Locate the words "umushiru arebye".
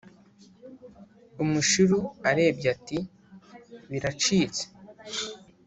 1.43-2.67